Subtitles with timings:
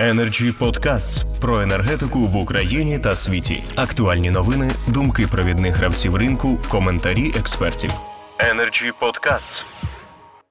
[0.00, 3.62] Energy Podcasts про енергетику в Україні та світі.
[3.76, 7.90] Актуальні новини, думки провідних гравців ринку, коментарі експертів.
[8.38, 9.64] Energy Podcasts.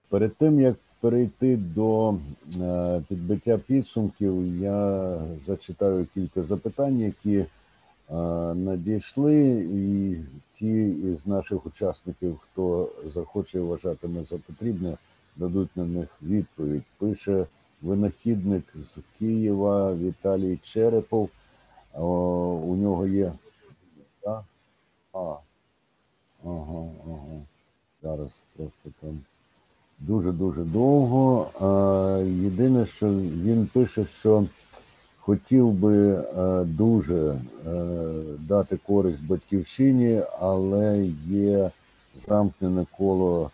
[0.09, 2.13] Перед тим як перейти до
[2.61, 5.11] е, підбиття підсумків, я
[5.47, 7.45] зачитаю кілька запитань, які е,
[8.55, 9.35] надійшли,
[9.73, 10.15] і
[10.59, 14.97] ті із наших учасників, хто захоче вважатиме за потрібне,
[15.35, 16.83] дадуть на них відповідь.
[16.97, 17.45] Пише
[17.81, 21.29] винахідник з Києва Віталій Черепов.
[21.93, 22.05] О,
[22.67, 23.31] у нього є.
[24.23, 24.43] Да?
[25.13, 25.35] А.
[26.45, 27.41] Ага, ага.
[28.03, 29.19] Зараз просто там
[29.99, 31.47] дуже-дуже довго.
[31.61, 34.45] А, Єдине, що він пише, що
[35.19, 37.69] хотів би а, дуже а,
[38.39, 41.71] дати користь батьківщині, але є
[42.27, 43.51] замкнене коло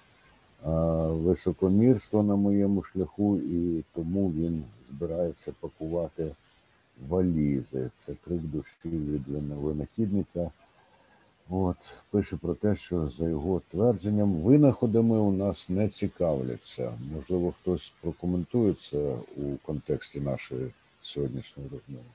[0.66, 0.72] а,
[1.08, 6.32] високомірства на моєму шляху, і тому він збирається пакувати
[7.08, 7.90] валізи.
[8.06, 10.52] Це крик душі від винахідника.
[11.50, 11.78] От,
[12.10, 16.94] пише про те, що за його твердженням винаходами у нас не цікавляться.
[17.14, 22.06] Можливо, хтось прокоментує це у контексті нашої сьогоднішньої розмови.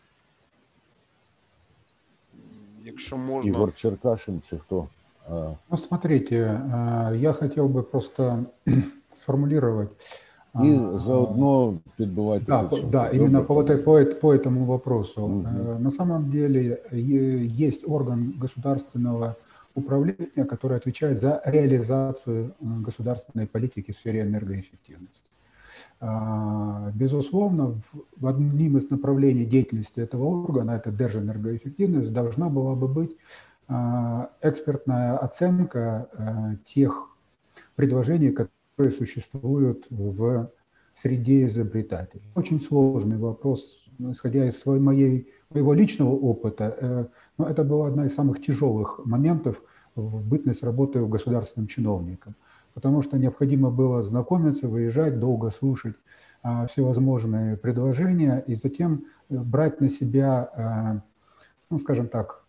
[2.84, 4.88] Якщо можна, Ігор Черкашин чи хто?
[5.29, 8.39] А, Ну, смотрите, э, я хотел бы просто
[9.13, 9.89] сформулировать.
[10.63, 12.91] і а, заодно підбивайте Да, по- підсумки.
[12.91, 13.17] да, Добре?
[13.17, 15.27] именно по, этой- по, эт- по этому вопросу.
[15.27, 15.47] Мгм.
[15.47, 19.35] Э, На самом деле е- есть орган государственного
[19.75, 25.29] управления, который отвечает за реализацию э, государственной политики в сфере энергоэффективности.
[25.99, 32.87] А, Безусловно, в- в одним из направлений деятельности этого органа, это держэнергоэффективность, должна была бы
[32.87, 33.48] быть а,
[34.42, 37.08] экспертная оценка э, тех
[37.76, 40.50] предложений, которые существуют в
[40.96, 42.24] среде изобретателей.
[42.34, 46.76] Очень сложный вопрос, ну, исходя из своей, моей, моего личного опыта.
[46.80, 47.06] э,
[47.38, 49.62] Но это была одна из самых тяжелых моментов
[49.94, 52.34] в бытность работы государственным чиновником,
[52.74, 55.96] потому что необходимо было знакомиться, выезжать, долго слушать
[56.68, 61.00] всевозможные предложения и затем э, брать на себя, э,
[61.70, 62.39] ну, скажем так,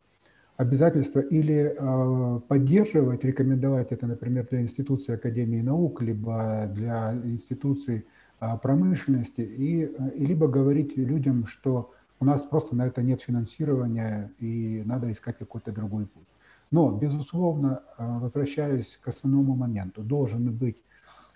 [0.57, 8.05] обязательства или э, поддерживать, рекомендовать это, например, для институции Академии наук, либо для институций
[8.39, 13.21] а, промышленности, и, э, и либо говорить людям, что у нас просто на это нет
[13.21, 16.27] финансирования и надо искать какой-то другой путь.
[16.71, 20.77] Но, безусловно, э, возвращаясь к основному моменту, должен быть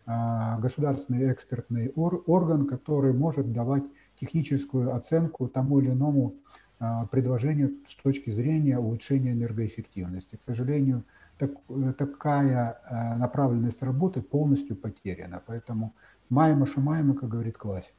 [0.08, 3.84] а, государственный экспертный ор- орган, который может давать
[4.20, 6.36] техническую оценку тому или иному
[6.79, 10.37] а, предложению с точки зрения улучшения энергоэффективности.
[10.37, 11.03] К сожалению,
[11.39, 15.41] так- э, такая э, направленность работы полностью потеряна.
[15.47, 15.91] Поэтому
[16.31, 17.95] маємо, що маємо, как говорит классик.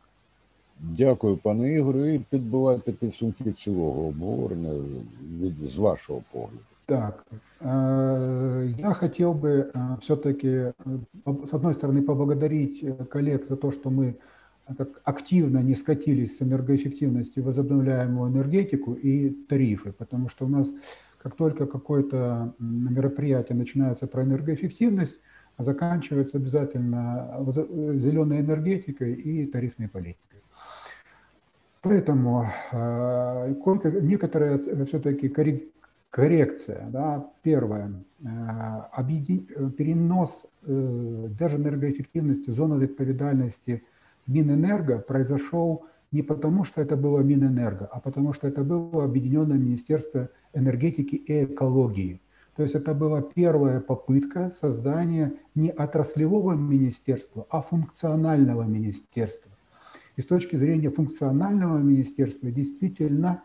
[0.79, 2.05] Дякую, пане Ігорю.
[2.05, 4.69] І підбивайте підсумки цілого обговорення
[5.39, 6.59] від, з вашого погляду.
[6.85, 7.23] Так,
[7.61, 10.73] э, я хотел бы все-таки,
[11.45, 14.13] с одной стороны, поблагодарить э, коллег за то, что мы
[14.74, 20.72] так активно не скатились с энергоэффективности в возобновляемую энергетику и тарифы, потому что у нас,
[21.22, 25.20] как только какое-то мероприятие начинается про энергоэффективность,
[25.58, 27.44] заканчивается обязательно
[27.94, 30.42] зеленой энергетикой и тарифной политикой.
[31.80, 33.54] Поэтому э,
[34.02, 35.28] некоторая все-таки
[36.10, 36.88] коррекция.
[36.90, 37.30] Да?
[37.42, 37.92] Первое.
[39.54, 43.84] э, Перенос э, даже энергоэффективности, зоны ответственности
[44.26, 50.30] Минэнерго произошел не потому, что это было Минэнерго, а потому что это было Объединенное Министерство
[50.54, 52.20] энергетики и экологии.
[52.56, 59.52] То есть это была первая попытка создания не отраслевого министерства, а функционального министерства.
[60.16, 63.42] И с точки зрения функционального министерства действительно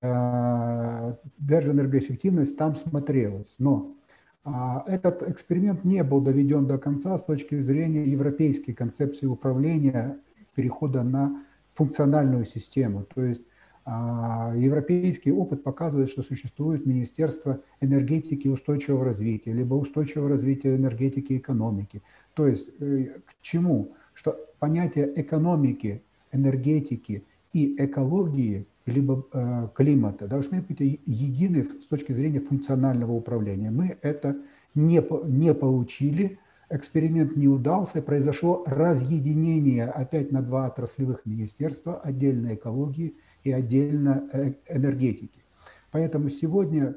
[0.00, 3.54] э, даже энергоэффективность там смотрелась.
[3.58, 3.94] Но
[4.44, 10.18] этот эксперимент не был доведен до конца с точки зрения европейской концепции управления
[10.54, 11.42] перехода на
[11.74, 13.04] функциональную систему.
[13.14, 13.42] То есть
[13.86, 21.34] а, европейский опыт показывает, что существует Министерство энергетики и устойчивого развития, либо устойчивого развития энергетики
[21.34, 22.02] и экономики.
[22.32, 23.94] То есть э, к чему?
[24.14, 26.02] Что понятие экономики,
[26.32, 33.70] энергетики и экологии, либо э, климата должны быть едины с точки зрения функционального управления.
[33.70, 34.36] Мы это
[34.74, 36.38] не, не получили,
[36.68, 44.52] эксперимент не удался, произошло разъединение опять на два отраслевых министерства, отдельно экологии и отдельно э,
[44.68, 45.44] энергетики.
[45.90, 46.96] Поэтому сегодня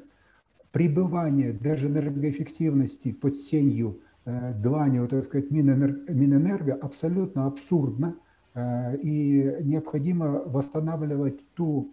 [0.72, 8.16] пребывание даже энергоэффективности под сенью э, дланью, так сказать, Минэнер- Минэнерго абсолютно абсурдно
[9.02, 11.90] и необходимо восстанавливать ту,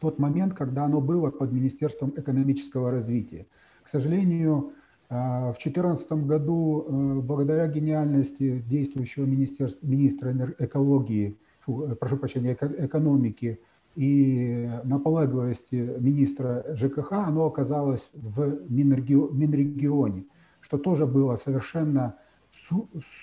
[0.00, 3.46] тот момент, когда оно было под Министерством экономического развития.
[3.82, 4.72] К сожалению,
[5.08, 13.60] э, в 2014 году, э, благодаря гениальности действующего министра экологии, прошу прощения, экономики
[13.96, 20.24] и наполегливости министра ЖКХ, оно оказалось в Минрегионе,
[20.60, 22.16] что тоже было совершенно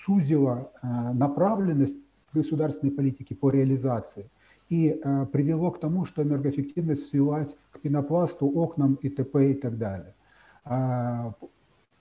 [0.04, 2.03] сузило направленность
[2.34, 4.30] государственной политики по реализации
[4.68, 9.50] и э, привело к тому, что энергоэффективность свелась к пенопласту, окнам и т.п.
[9.50, 10.14] и так далее.
[10.64, 11.34] А,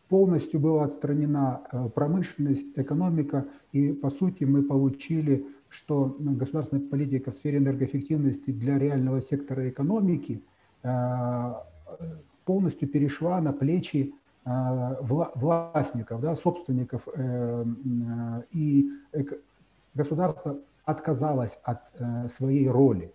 [0.08, 7.34] полностью была отстранена э, промышленность, экономика, и по сути мы получили, что государственная политика в
[7.34, 10.44] сфере энергоэффективности для реального сектора экономики
[10.84, 11.54] э,
[12.46, 14.14] полностью перешла на плечи
[14.46, 17.66] э, властников, да, собственников э,
[18.52, 18.90] и
[19.94, 23.14] государство отказалось от э, своей роли.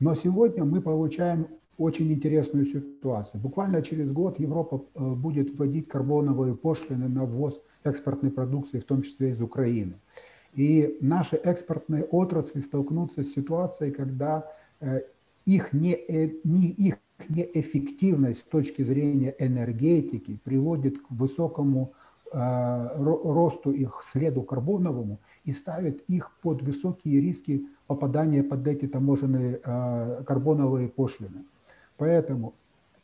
[0.00, 3.40] Но сегодня мы получаем очень интересную ситуацию.
[3.40, 9.02] Буквально через год Европа э, будет вводить карбоновые пошлины на ввоз экспортной продукции, в том
[9.02, 9.94] числе из Украины.
[10.54, 14.50] И наши экспортные отрасли столкнутся с ситуацией, когда
[14.80, 15.02] э,
[15.44, 15.98] их, не,
[16.44, 16.96] не, их
[17.28, 21.92] неэффективность с точки зрения энергетики приводит к высокому
[22.32, 29.58] росту их следу карбоновому и ставит их под высокие риски попадания под эти таможенные
[30.26, 31.44] карбоновые пошлины.
[31.96, 32.54] Поэтому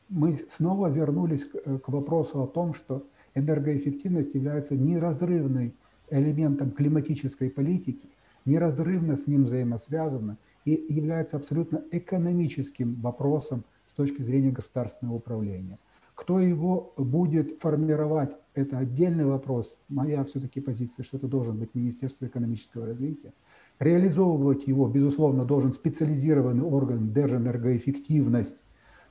[0.08, 5.72] мы снова вернулись к вопросу о том, что энергоэффективность является неразрывным
[6.10, 8.08] элементом климатической политики,
[8.44, 15.78] неразрывно с ним взаимосвязана и является абсолютно экономическим вопросом с точки зрения государственного управления.
[16.20, 19.78] Кто его будет формировать, это отдельный вопрос.
[19.88, 23.32] Моя все-таки позиция, что это должен быть Министерство экономического развития.
[23.78, 28.62] Реализовывать его, безусловно, должен специализированный орган Держэнергоэффективность,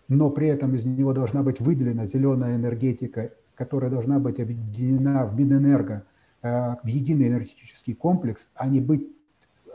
[0.08, 5.36] но при этом из него должна быть выделена зеленая энергетика, которая должна быть объединена в
[5.36, 6.04] Минэнерго,
[6.44, 9.08] э, в единый энергетический комплекс, а не быть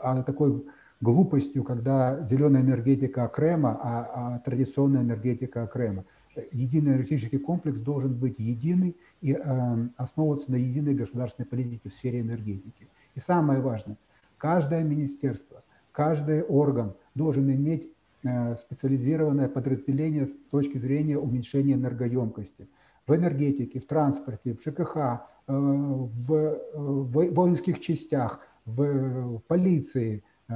[0.01, 0.63] а такой
[1.01, 6.05] глупостью, когда зеленая энергетика окрема, а, а традиционная энергетика окрема
[6.51, 12.21] единый энергетический комплекс должен быть единый и э, основываться на единой государственной политике в сфере
[12.21, 12.87] энергетики.
[13.15, 13.97] И самое важное,
[14.37, 17.89] каждое министерство, каждый орган должен иметь
[18.23, 22.67] э, специализированное подразделение с точки зрения уменьшения энергоемкости.
[23.07, 30.23] В энергетике, в транспорте, в ЖКХ, э, в, э, в воинских частях, в, в полиции,
[30.47, 30.53] э,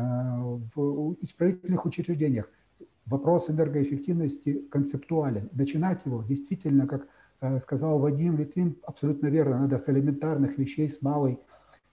[0.75, 2.49] в исправительных учреждениях
[3.05, 5.49] вопрос энергоэффективности концептуален.
[5.51, 7.07] Начинать его действительно, как
[7.41, 11.39] э, сказал Вадим Литвин, абсолютно верно, надо с элементарных вещей, с малой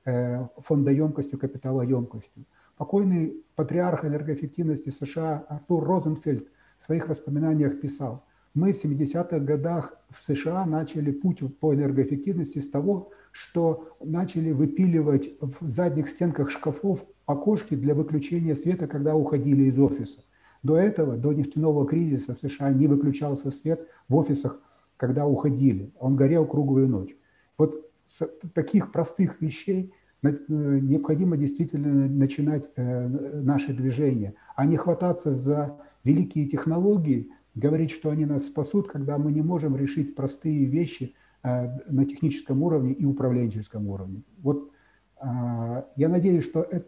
[0.04, 2.44] э, фондоемкостью, капиталоемкостью.
[2.76, 6.48] Покойный патриарх энергоэффективности США Артур Розенфельд
[6.78, 8.24] в своих воспоминаниях писал,
[8.56, 15.30] мы в 70-х годах в США начали путь по энергоэффективности с того, что начали выпиливать
[15.42, 20.22] в задних стенках шкафов окошки для выключения света, когда уходили из офиса.
[20.66, 24.60] До этого, до нефтяного кризиса в США не выключался свет в офисах,
[24.96, 25.92] когда уходили.
[26.00, 27.14] Он горел круглую ночь.
[27.56, 29.92] Вот с таких простых вещей
[30.24, 33.06] э, необходимо действительно начинать э,
[33.42, 39.30] наше движение, а не хвататься за великие технологии, говорить, что они нас спасут, когда мы
[39.30, 41.14] не можем решить простые вещи
[41.44, 44.22] э, на техническом уровне и управленческом уровне.
[44.38, 44.72] Вот
[45.18, 46.86] я надеюсь, что это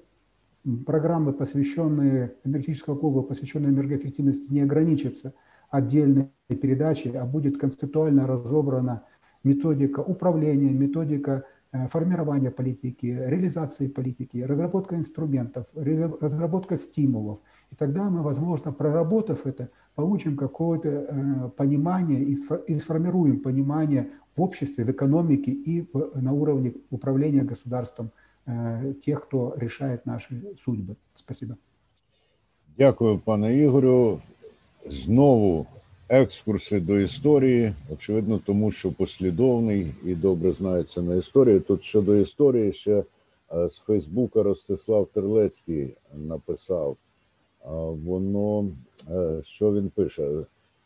[0.87, 5.35] программы, посвященные энергетического клуба, посвященные энергоэффективности, не ограничатся
[5.71, 9.05] отдельной передачей, а будет концептуально разобрана
[9.45, 17.41] методика управления, методика э, формирования политики, реализации политики, разработка инструментов, разработка стимулов.
[17.71, 24.85] И тогда мы, возможно, проработав это, получим какое-то э, понимание и сформируем понимание в обществе,
[24.85, 28.11] в экономике и на уровне управления государством
[29.05, 30.95] тех, хто рішає наші судьби.
[31.15, 31.55] Спасибо.
[32.79, 34.21] Дякую, пане Ігорю.
[34.87, 35.67] Знову
[36.09, 37.73] екскурси до історії.
[37.93, 41.61] Очевидно, тому що послідовний і добре знається на історії.
[41.61, 43.05] Тут щодо історії ще
[43.53, 46.97] е, з Фейсбука Ростислав Терлецький написав.
[48.05, 48.69] Воно
[49.11, 50.29] е, що він пише?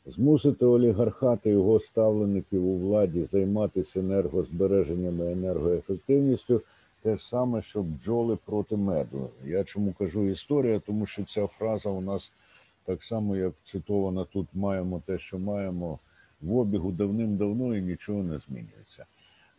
[0.06, 6.62] Змусити олігархати його ставлеників у владі займатися енергозбереженням і енергоефективністю
[7.02, 9.30] те ж саме, що бджоли проти меду.
[9.44, 12.32] Я чому кажу історія, тому що ця фраза у нас
[12.84, 15.98] так само, як цитована тут, маємо те, що маємо
[16.42, 19.04] в обігу давним-давно і нічого не змінюється.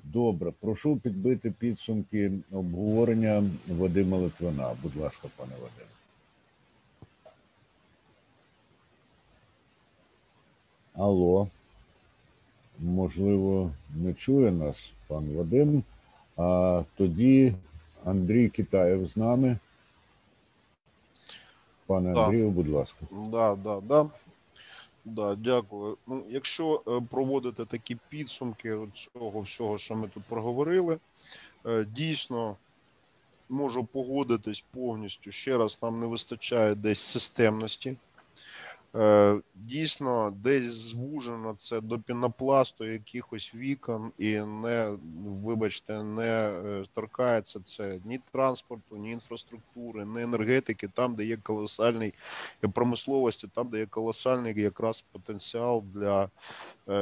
[0.03, 4.71] Добре, прошу підбити підсумки обговорення Вадима Литвина.
[4.83, 5.88] Будь ласка, пане Вадим.
[10.93, 11.47] Алло.
[12.79, 14.75] Можливо, не чує нас
[15.07, 15.83] пан Вадим.
[16.38, 17.56] А тоді
[18.06, 19.58] Андрій Китаєв з нами.
[21.86, 22.25] Пане Так.
[22.25, 22.98] Андрію, будь ласка.
[23.12, 24.10] Да, да, да.
[25.06, 25.98] Да, дякую.
[26.08, 30.98] Ну, якщо е, проводити такі підсумки цього всього, що ми тут проговорили,
[31.66, 32.56] е, дійсно
[33.50, 35.32] можу погодитись повністю.
[35.32, 37.96] Ще раз нам не вистачає десь системності.
[38.95, 44.97] Е, Дійсно, десь звужено це до пінопласту якихось вікон, і не,
[45.43, 52.13] вибачте, не е, торкається це ні транспорту, ні інфраструктури, ні енергетики, там, де є колосальний
[52.73, 56.29] промисловості, там, де є колосальний якраз потенціал для е,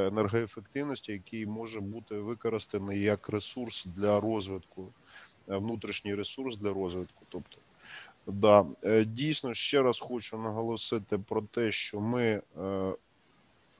[0.06, 4.88] енергоефективності, який може бути використаний як ресурс для розвитку,
[5.48, 7.24] е, внутрішній ресурс для розвитку.
[7.28, 7.58] Тобто,
[8.26, 12.92] да, е, дійсно ще раз хочу наголосити про те, що ми е,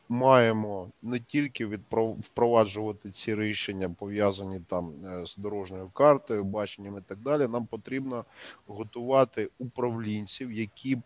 [0.08, 1.66] маємо не тільки
[2.20, 7.48] впроваджувати ці рішення, пов'язані там е, з дорожньою картою, баченням і так далі.
[7.48, 8.24] Нам потрібно
[8.66, 11.02] готувати управлінців, які б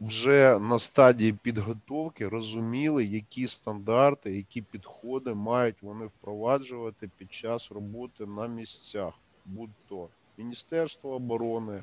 [0.00, 8.26] вже на стадії підготовки розуміли, які стандарти, які підходи мають вони впроваджувати під час роботи
[8.26, 10.08] на місцях, будь-то
[10.40, 11.82] Міністерство оборони,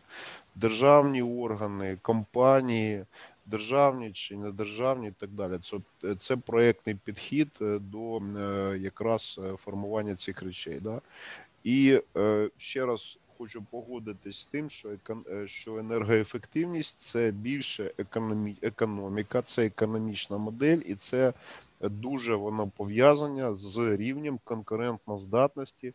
[0.55, 3.05] державні органи, компанії,
[3.45, 5.57] державні чи недержавні, і так далі.
[5.61, 5.77] Це,
[6.15, 10.79] це проєктний підхід е, до е, якраз е, формування цих речей.
[10.79, 11.01] Да?
[11.63, 12.01] І
[12.57, 14.89] ще раз хочу погодитись з тим, що
[15.45, 21.33] що енергоефективність це більше економі, економіка, це економічна модель, і це
[21.81, 25.93] дуже воно пов'язане з рівнем конкурентноздатності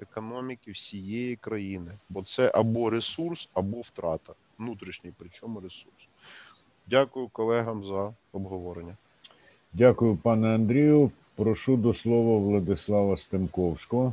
[0.00, 6.08] економіки всієї країни, бо це або ресурс, або втрата, внутрішній, причому ресурс.
[6.86, 8.96] Дякую колегам за обговорення.
[9.72, 11.10] Дякую, пане Андрію.
[11.36, 14.12] Прошу до слова Владислава Стемковського.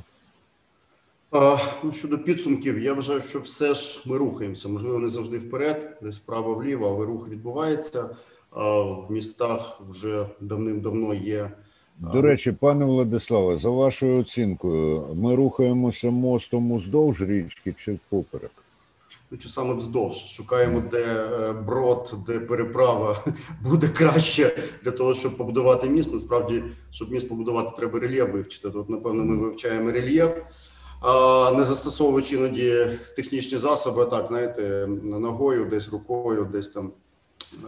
[1.31, 4.69] А, ну, щодо підсумків, я вважаю, що все ж ми рухаємося.
[4.69, 8.09] Можливо, не завжди вперед, десь вправо-вліво, але рух відбувається.
[8.51, 11.51] А, в містах вже давним-давно є.
[12.01, 18.51] До речі, пане Владиславе, за вашою оцінкою, ми рухаємося мостом уздовж річки чи поперек?
[19.39, 23.23] Чи саме вздовж шукаємо, де е, брод, де переправа
[23.63, 26.13] буде краще для того, щоб побудувати міст.
[26.13, 28.69] Насправді, щоб міст побудувати, треба рельєф вивчити.
[28.69, 30.37] Тут, напевно, ми вивчаємо рельєф,
[31.01, 36.91] а не застосовуючи іноді технічні засоби, так знаєте, ногою, десь рукою, десь там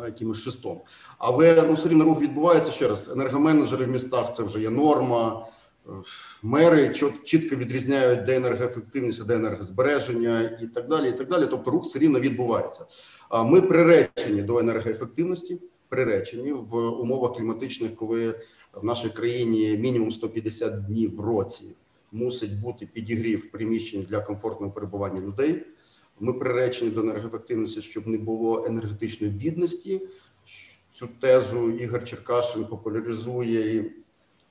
[0.01, 0.81] а, якимось шестом.
[1.17, 3.09] Але ну все рівно рух відбувається ще раз.
[3.09, 5.47] Енергоменеджери в містах це вже є норма.
[5.87, 5.91] Е,
[6.43, 11.09] Мери чітко відрізняють, де енергоефективність, а де енергозбереження і так далі.
[11.09, 11.47] І так далі.
[11.49, 12.85] Тобто рух все рівно відбувається.
[13.29, 15.59] А ми приречені до енергоефективності,
[15.89, 18.39] приречені в умовах кліматичних, коли
[18.73, 21.63] в нашій країні мінімум 150 днів в році
[22.11, 25.65] мусить бути підігрів приміщень для комфортного перебування людей.
[26.19, 30.01] Ми приречені до енергоефективності, щоб не було енергетичної бідності.
[30.91, 33.91] Цю тезу Ігор Черкашин популяризує і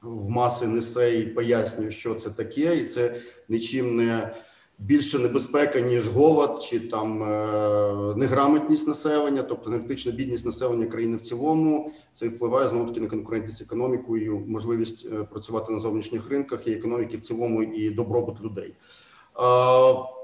[0.02, 3.16] в маси несе і пояснює, що це таке, і це
[3.48, 4.34] нічим не
[4.78, 11.20] більше небезпека, ніж голод чи там е, неграмотність населення, тобто енергетична бідність населення країни в
[11.20, 11.92] цілому.
[12.12, 17.16] Це впливає знову таки на конкурентність економікою, можливість е, працювати на зовнішніх ринках і економіки
[17.16, 18.74] в цілому, і добробут людей.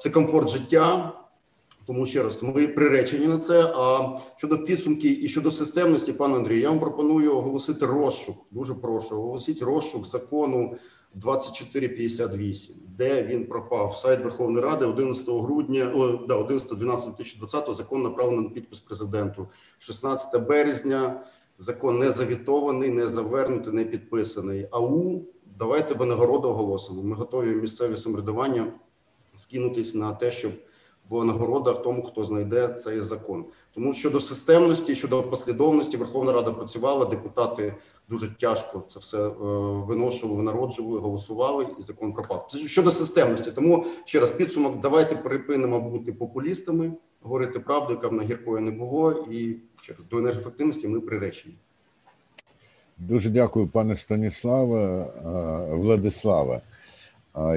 [0.01, 1.13] Це комфорт життя.
[1.89, 3.73] Тому ще раз ми приречені на це.
[3.77, 8.37] А щодо підсумки і щодо системності, пане Андрій, я вам пропоную оголосити розшук.
[8.51, 10.77] Дуже прошу оголосіть розшук закону
[11.15, 13.97] 2458, де він пропав.
[13.97, 19.49] Сайт Верховної Ради 11 грудня, о, да, 11 12 2020 закон направлений на підпис президенту.
[19.79, 21.21] 16 березня
[21.59, 24.69] закон не завітований, не завернутий, не підписаний.
[24.71, 25.23] АУ
[25.59, 27.03] давайте винагороду оголосимо.
[27.03, 28.73] Ми готові місцеве самоврядування
[29.37, 30.53] скинутись на те, щоб
[31.09, 33.45] була нагорода в тому, хто знайде цей закон.
[33.75, 37.05] Тому щодо системності, щодо послідовності, Верховна Рада працювала.
[37.05, 37.75] Депутати
[38.09, 39.33] дуже тяжко це все е,
[39.87, 42.47] виношували, народжували, голосували, і закон пропав.
[42.51, 43.53] Це щодо системності.
[43.53, 48.71] Тому ще раз підсумок: давайте припинимо бути популістами, говорити правду, яка в на гіркої не
[48.71, 51.55] було, і ще раз, до енергоефективності ми приречені.
[52.99, 56.61] Дуже дякую, пане Станіславе, е, Владиславе.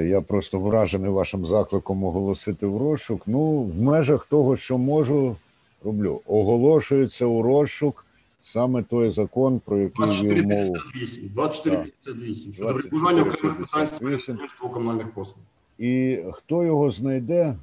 [0.02, 3.22] Я просто вражений вашим закликом оголосити в розшук.
[3.26, 5.36] Ну, в межах того, що можу,
[5.84, 6.20] роблю.
[6.26, 8.06] Оголошується у розшук
[8.42, 10.72] Саме той закон, про який вів мову.
[10.94, 14.36] 2458, 2458, щодо врегулювання окремих питань з 2458.
[14.48, 15.44] житлово-комунальних послуг.
[15.78, 17.56] І хто його знайде,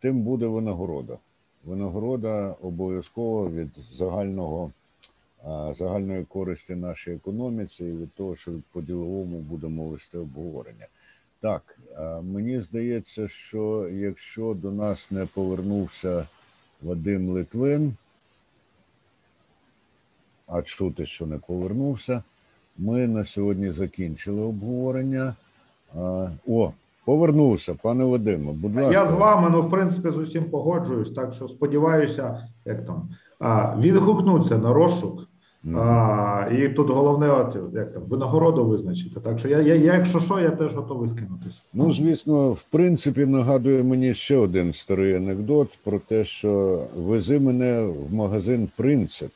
[0.00, 1.18] тим буде винагорода.
[1.64, 4.70] Винагорода обов'язково від загального,
[5.70, 10.86] загальної користі нашій економіці і від того, що по-діловому будемо вести обговорення.
[11.40, 11.78] Так,
[12.22, 16.26] мені здається, що якщо до нас не повернувся
[16.82, 17.94] Вадим Литвин,
[20.46, 22.22] а чути, що не повернувся,
[22.78, 25.34] ми на сьогодні закінчили обговорення.
[26.48, 26.72] О,
[27.04, 28.92] повернувся, пане Вадиме, будь ласка.
[28.92, 31.10] Я з вами, ну в принципі, з усім погоджуюсь.
[31.10, 33.08] Так що сподіваюся, як там
[33.80, 35.29] відгукнуться на розшук.
[35.74, 39.20] А, і тут головне, от, як там винагороду визначити.
[39.20, 41.60] Так що я, я, я, якщо що, я теж готовий скинутися.
[41.72, 47.82] Ну, звісно, в принципі, нагадує мені ще один старий анекдот про те, що вези мене
[47.82, 49.30] в магазин Принцип,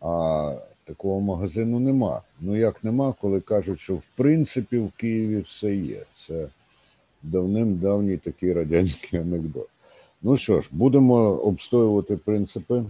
[0.00, 2.20] а такого магазину нема.
[2.40, 6.02] Ну як нема, коли кажуть, що в принципі в Києві все є.
[6.26, 6.46] Це
[7.22, 9.68] давним-давній такий радянський анекдот.
[10.22, 12.82] Ну що ж, будемо обстоювати принципи,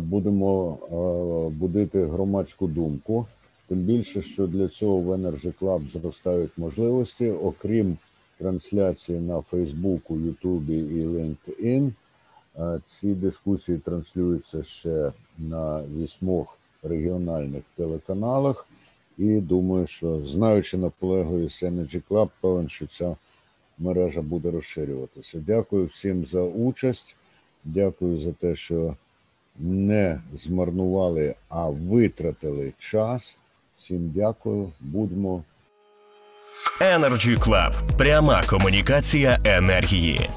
[0.00, 3.26] будемо е, будити громадську думку.
[3.68, 7.96] Тим більше, що для цього в Energy Club зростають можливості, окрім
[8.38, 11.92] трансляції на Фейсбуку, Ютубі і LinkedIn.
[12.58, 18.66] е, Ці дискусії транслюються ще на вісьмох регіональних телеканалах.
[19.18, 23.16] І думаю, що знаючи наполегливість Energy Club, певен, що ця
[23.78, 25.42] мережа буде розширюватися.
[25.46, 27.16] Дякую всім за участь.
[27.64, 28.96] Дякую за те, що
[29.62, 33.38] не змарнували, а витратили час.
[33.78, 34.72] Всім дякую.
[34.80, 35.42] Будьмо
[36.80, 37.96] Energy Club.
[37.98, 40.30] Пряма комунікація енергії.